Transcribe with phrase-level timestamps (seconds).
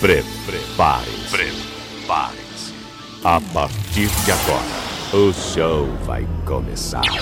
[0.00, 1.28] Prepare-se.
[1.30, 2.72] Prepare-se.
[3.22, 4.64] A partir de agora,
[5.12, 7.02] o show vai começar.
[7.04, 7.20] 5,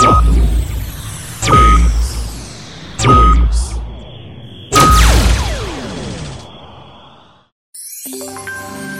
[0.00, 0.34] 4,
[1.44, 1.94] 3,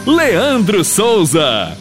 [0.07, 0.17] 2.
[0.17, 1.77] Leandro Souza.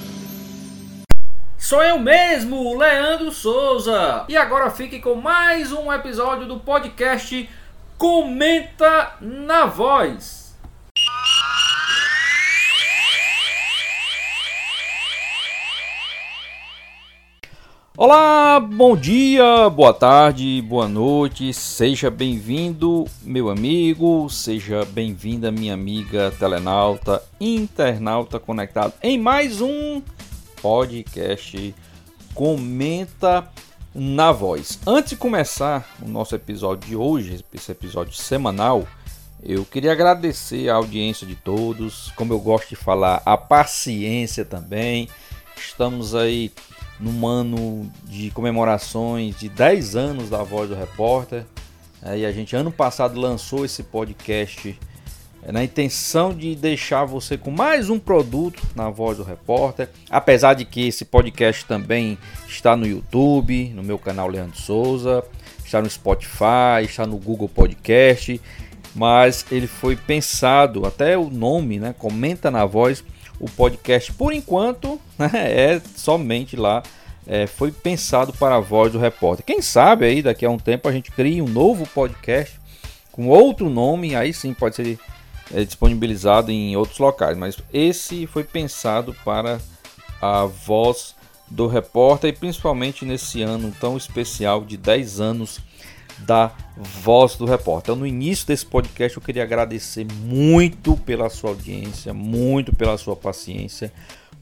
[1.60, 4.26] Sou eu mesmo, Leandro Souza.
[4.28, 7.48] E agora fique com mais um episódio do podcast
[7.98, 10.56] Comenta na Voz.
[17.96, 26.34] Olá, bom dia, boa tarde, boa noite, seja bem-vindo, meu amigo, seja bem-vinda, minha amiga
[26.40, 30.02] telenauta, internauta conectado em mais um
[30.62, 31.76] podcast
[32.34, 33.48] Comenta
[33.96, 34.80] na Voz.
[34.88, 38.88] Antes de começar o nosso episódio de hoje, esse episódio semanal,
[39.44, 45.08] eu queria agradecer a audiência de todos, como eu gosto de falar, a paciência também.
[45.56, 46.52] Estamos aí
[47.00, 51.46] num ano de comemorações de 10 anos da Voz do Repórter.
[52.16, 54.78] E a gente ano passado lançou esse podcast
[55.52, 59.90] na intenção de deixar você com mais um produto na Voz do Repórter.
[60.10, 65.24] Apesar de que esse podcast também está no YouTube, no meu canal Leandro Souza,
[65.66, 68.40] está no Spotify, está no Google Podcast,
[68.96, 71.94] mas ele foi pensado, até o nome, né?
[71.98, 73.04] Comenta na voz.
[73.40, 76.84] O podcast, por enquanto, né, é somente lá.
[77.26, 79.46] É, foi pensado para a voz do repórter.
[79.46, 82.60] Quem sabe aí daqui a um tempo a gente cria um novo podcast
[83.14, 85.00] com outro nome, aí sim pode ser
[85.52, 89.60] é disponibilizado em outros locais, mas esse foi pensado para
[90.22, 91.16] a voz
[91.50, 95.60] do repórter e principalmente nesse ano tão especial de 10 anos
[96.20, 97.94] da voz do repórter.
[97.94, 103.16] Então, no início desse podcast, eu queria agradecer muito pela sua audiência, muito pela sua
[103.16, 103.92] paciência.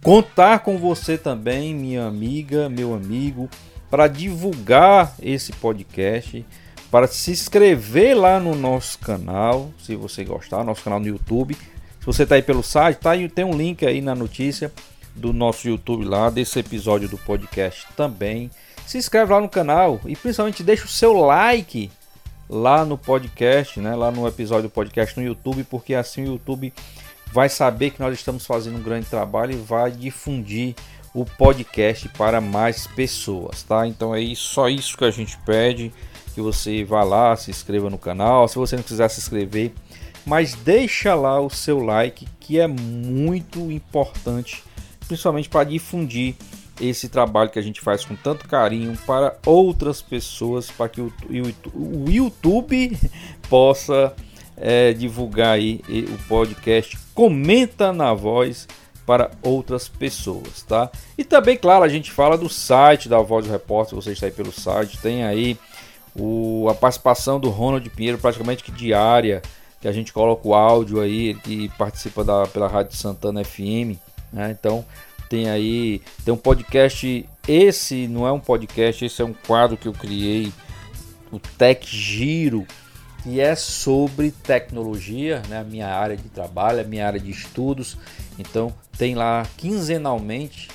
[0.04, 3.50] Contar com você também, minha amiga, meu amigo,
[3.90, 6.46] para divulgar esse podcast
[6.92, 11.56] para se inscrever lá no nosso canal, se você gostar, nosso canal no YouTube.
[11.56, 14.72] Se você está aí pelo site, tá aí, tem um link aí na notícia
[15.16, 18.52] do nosso YouTube lá, desse episódio do podcast também.
[18.86, 21.90] Se inscreve lá no canal e principalmente deixa o seu like
[22.50, 23.96] lá no podcast, né?
[23.96, 26.74] Lá no episódio do podcast no YouTube, porque assim o YouTube
[27.32, 30.76] vai saber que nós estamos fazendo um grande trabalho e vai difundir
[31.14, 33.88] o podcast para mais pessoas, tá?
[33.88, 35.94] Então é só isso que a gente pede
[36.32, 38.48] que você vá lá, se inscreva no canal.
[38.48, 39.74] Se você não quiser se inscrever,
[40.26, 44.64] mas deixa lá o seu like, que é muito importante,
[45.08, 46.36] principalmente para difundir
[46.80, 51.14] esse trabalho que a gente faz com tanto carinho para outras pessoas, para que o,
[51.74, 52.98] o, YouTube
[53.48, 54.14] possa
[54.58, 56.98] é, divulgar aí o podcast.
[57.14, 58.68] Comenta na voz
[59.06, 60.90] para outras pessoas, tá?
[61.18, 64.32] E também, claro, a gente fala do site da Voz do Repórter, você está aí
[64.32, 65.58] pelo site, tem aí
[66.16, 69.42] o, a participação do Ronald Pinheiro praticamente que diária,
[69.80, 73.98] que a gente coloca o áudio aí, que participa da, pela Rádio Santana FM,
[74.32, 74.52] né?
[74.52, 74.86] Então
[75.30, 79.88] tem aí, tem um podcast, esse não é um podcast, esse é um quadro que
[79.88, 80.52] eu criei,
[81.32, 82.68] o Tech Giro,
[83.24, 85.60] que é sobre tecnologia, né?
[85.60, 87.98] A minha área de trabalho, a minha área de estudos.
[88.38, 90.68] Então tem lá quinzenalmente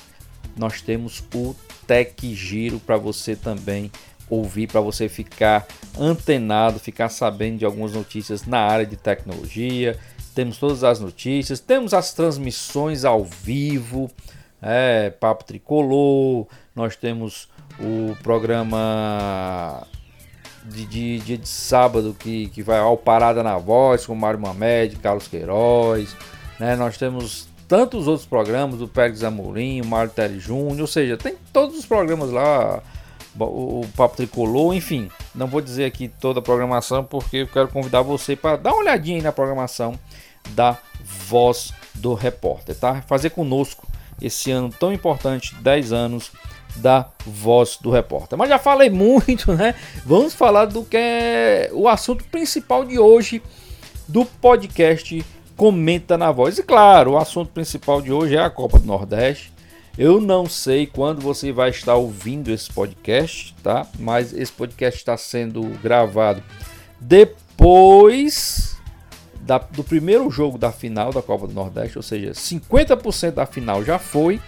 [0.56, 1.54] nós temos o
[1.86, 3.90] Tech Giro para você também
[4.28, 5.66] ouvir, para você ficar
[5.98, 9.98] antenado, ficar sabendo de algumas notícias na área de tecnologia.
[10.34, 14.10] Temos todas as notícias, temos as transmissões ao vivo,
[14.60, 17.48] é, Papo Tricolor, nós temos
[17.78, 19.86] o programa
[20.64, 24.96] de dia de, de, sábado que, que vai ao Parada na Voz com Mário Mamed,
[24.96, 26.14] Carlos Queiroz,
[26.58, 26.74] né?
[26.76, 31.78] Nós temos tantos outros programas do Pérez Amorim, Mário Terry Júnior, ou seja, tem todos
[31.78, 32.82] os programas lá,
[33.38, 35.10] o, Papo Tricolor, enfim.
[35.34, 38.80] Não vou dizer aqui toda a programação porque eu quero convidar você para dar uma
[38.80, 39.98] olhadinha aí na programação
[40.50, 43.02] da Voz do Repórter, tá?
[43.02, 43.86] Fazer conosco
[44.20, 46.32] esse ano tão importante, 10 anos
[46.76, 48.38] da Voz do Repórter.
[48.38, 49.74] Mas já falei muito, né?
[50.04, 53.42] Vamos falar do que é o assunto principal de hoje
[54.08, 55.24] do podcast
[55.56, 56.58] Comenta na Voz.
[56.58, 59.55] E claro, o assunto principal de hoje é a Copa do Nordeste.
[59.98, 63.86] Eu não sei quando você vai estar ouvindo esse podcast, tá?
[63.98, 66.42] Mas esse podcast está sendo gravado
[67.00, 68.76] depois
[69.40, 73.84] da, do primeiro jogo da final da Copa do Nordeste, ou seja, 50% da final
[73.84, 74.40] já foi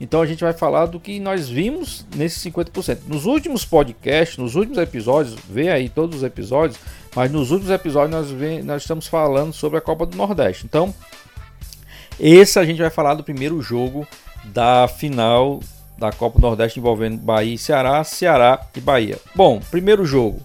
[0.00, 3.00] Então a gente vai falar do que nós vimos nesses 50%.
[3.06, 6.78] Nos últimos podcasts, nos últimos episódios, vê aí todos os episódios,
[7.14, 10.64] mas nos últimos episódios nós, nós estamos falando sobre a Copa do Nordeste.
[10.64, 10.94] Então,
[12.18, 14.06] esse a gente vai falar do primeiro jogo
[14.52, 15.60] da final
[15.98, 19.18] da Copa Nordeste envolvendo Bahia e Ceará, Ceará e Bahia.
[19.34, 20.40] Bom, primeiro jogo.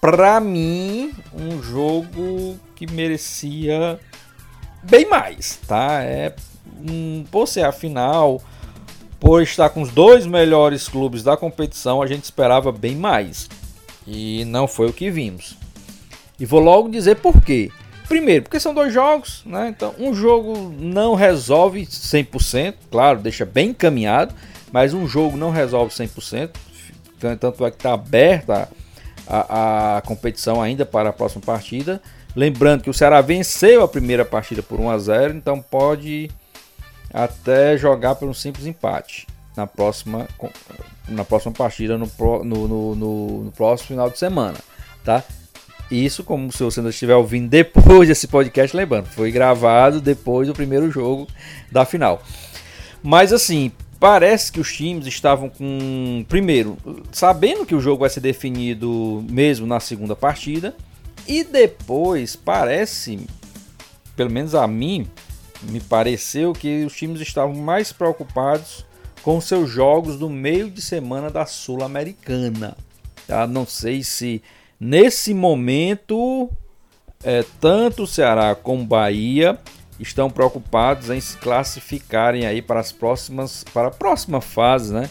[0.00, 4.00] Para mim, um jogo que merecia
[4.82, 6.02] bem mais, tá?
[6.02, 6.34] É
[6.80, 8.42] um, por ser a final,
[9.20, 13.48] por estar com os dois melhores clubes da competição, a gente esperava bem mais.
[14.06, 15.56] E não foi o que vimos.
[16.40, 17.70] E vou logo dizer por quê.
[18.08, 19.68] Primeiro, porque são dois jogos, né?
[19.68, 24.34] Então, um jogo não resolve 100%, claro, deixa bem encaminhado,
[24.70, 26.50] mas um jogo não resolve 100%.
[27.18, 28.68] Tanto é que está aberta
[29.26, 32.02] a, a, a competição ainda para a próxima partida.
[32.34, 36.30] Lembrando que o Ceará venceu a primeira partida por 1 a 0, então pode
[37.12, 39.26] até jogar por um simples empate
[39.56, 40.26] na próxima,
[41.08, 42.10] na próxima partida, no,
[42.44, 42.94] no, no,
[43.44, 44.56] no, próximo final de semana,
[45.04, 45.22] tá?
[45.92, 50.90] Isso, como se você estiver ouvindo depois desse podcast, lembrando, foi gravado depois do primeiro
[50.90, 51.28] jogo
[51.70, 52.22] da final.
[53.02, 56.24] Mas assim, parece que os times estavam com.
[56.30, 56.78] Primeiro,
[57.12, 60.74] sabendo que o jogo vai ser definido mesmo na segunda partida.
[61.28, 63.26] E depois, parece,
[64.16, 65.06] pelo menos a mim,
[65.62, 68.86] me pareceu que os times estavam mais preocupados
[69.22, 72.78] com seus jogos do meio de semana da Sul-Americana.
[73.26, 73.46] Tá?
[73.46, 74.42] Não sei se
[74.82, 76.50] nesse momento
[77.22, 79.56] é, tanto o Ceará como Bahia
[80.00, 85.08] estão preocupados em se classificarem aí para as próximas para a próxima fase, né,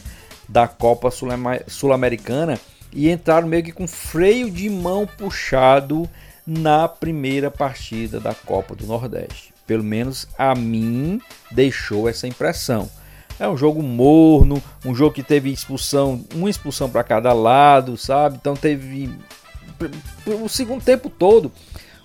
[0.50, 2.59] da Copa Sul-Americana
[2.91, 6.09] e entraram meio que com freio de mão puxado
[6.45, 9.53] na primeira partida da Copa do Nordeste.
[9.65, 12.89] Pelo menos a mim deixou essa impressão.
[13.39, 18.38] É um jogo morno, um jogo que teve expulsão, uma expulsão para cada lado, sabe?
[18.39, 19.09] Então teve
[20.44, 21.51] o segundo tempo todo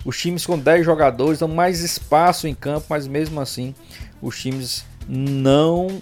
[0.07, 3.75] os times com 10 jogadores dão mais espaço em campo, mas mesmo assim
[4.21, 5.99] os times não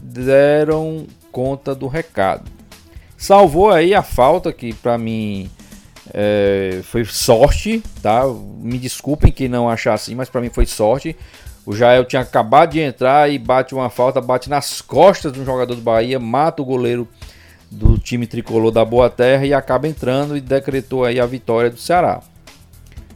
[0.00, 2.50] deram conta do recado.
[3.16, 5.50] Salvou aí a falta que para mim
[6.14, 8.22] é, foi sorte, tá?
[8.58, 11.14] Me desculpem que não achar assim, mas para mim foi sorte.
[11.66, 15.44] O Jael tinha acabado de entrar e bate uma falta, bate nas costas de um
[15.44, 17.06] jogador do Bahia, mata o goleiro
[17.72, 21.78] do time tricolor da Boa Terra e acaba entrando e decretou aí a vitória do
[21.78, 22.20] Ceará.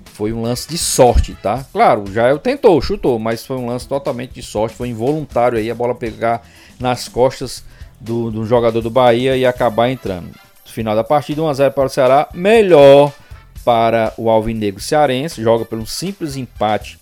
[0.07, 1.65] Foi um lance de sorte, tá?
[1.71, 5.71] Claro, o Jael tentou, chutou, mas foi um lance totalmente de sorte, foi involuntário aí
[5.71, 6.43] a bola pegar
[6.81, 7.63] nas costas
[8.01, 10.31] do, do jogador do Bahia e acabar entrando.
[10.65, 12.29] Final da partida, 1x0 para o Ceará.
[12.33, 13.13] Melhor
[13.65, 15.43] para o Alvinegro Cearense.
[15.43, 16.99] Joga por um simples empate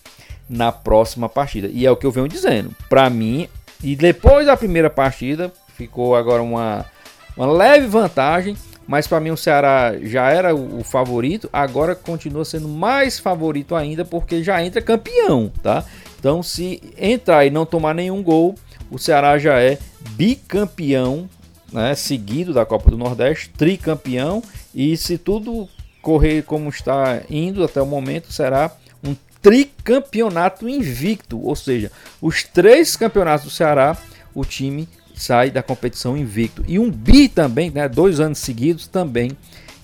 [0.49, 1.69] na próxima partida.
[1.71, 2.71] E é o que eu venho dizendo.
[2.89, 3.47] Para mim,
[3.83, 6.85] e depois da primeira partida, ficou agora uma,
[7.35, 8.55] uma leve vantagem.
[8.87, 14.05] Mas para mim o Ceará já era o, favorito, agora continua sendo mais favorito ainda
[14.05, 15.83] porque já entra campeão, tá?
[16.19, 18.53] Então se entrar e não tomar nenhum gol,
[18.91, 19.79] o Ceará já é
[20.11, 21.27] bicampeão
[21.75, 24.41] né, seguido da Copa do Nordeste, tricampeão,
[24.73, 25.67] e se tudo
[26.01, 28.71] correr como está indo até o momento, será
[29.03, 31.91] um tricampeonato invicto, ou seja,
[32.21, 33.97] os três campeonatos do Ceará,
[34.33, 36.63] o time sai da competição invicto.
[36.67, 39.31] E um bi também, né, dois anos seguidos também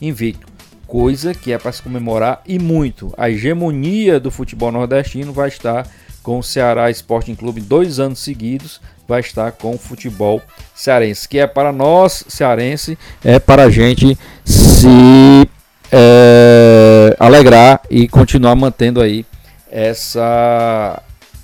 [0.01, 0.47] invicto.
[0.87, 3.13] Coisa que é para se comemorar e muito.
[3.17, 5.87] A hegemonia do futebol nordestino vai estar
[6.21, 10.41] com o Ceará Sporting Clube dois anos seguidos, vai estar com o futebol
[10.75, 15.47] cearense, que é para nós cearense, é para a gente se
[15.91, 19.25] é, alegrar e continuar mantendo aí
[19.69, 21.01] essa,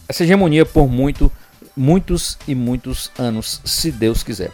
[0.07, 1.31] essa hegemonia por muito,
[1.77, 4.50] muitos e muitos anos, se Deus quiser.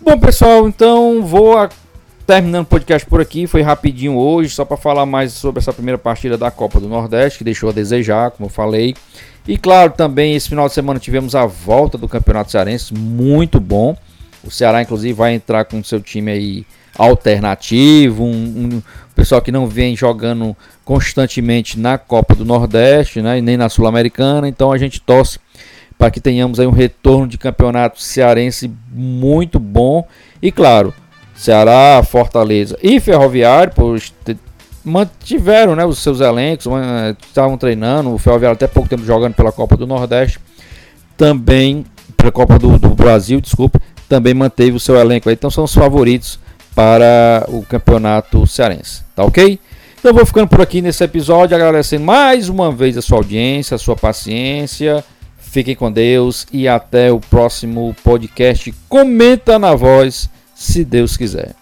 [0.00, 1.68] Bom pessoal, então vou a,
[2.26, 5.98] terminando o podcast por aqui, foi rapidinho hoje, só para falar mais sobre essa primeira
[5.98, 8.96] partida da Copa do Nordeste, que deixou a desejar, como eu falei.
[9.46, 13.96] E claro, também esse final de semana tivemos a volta do Campeonato Cearense, muito bom.
[14.42, 18.28] O Ceará, inclusive, vai entrar com seu time aí alternativo, um,
[18.74, 18.82] um,
[19.14, 24.48] pessoal que não vem jogando constantemente na Copa do Nordeste, né, e nem na Sul-Americana.
[24.48, 25.38] Então a gente torce
[26.02, 30.04] para que tenhamos aí um retorno de campeonato cearense muito bom.
[30.42, 30.92] E claro,
[31.32, 34.00] Ceará, Fortaleza e Ferroviário, por
[34.84, 36.66] mantiveram né, os seus elencos,
[37.24, 40.40] estavam treinando, o Ferroviário até pouco tempo jogando pela Copa do Nordeste,
[41.16, 43.78] também pela Copa do, do Brasil, desculpe,
[44.08, 46.40] também manteve o seu elenco aí, então são os favoritos
[46.74, 49.56] para o campeonato cearense, tá ok?
[50.00, 53.78] Então vou ficando por aqui nesse episódio, agradecendo mais uma vez a sua audiência, a
[53.78, 55.04] sua paciência.
[55.52, 58.72] Fiquem com Deus e até o próximo podcast.
[58.88, 61.61] Comenta na voz, se Deus quiser.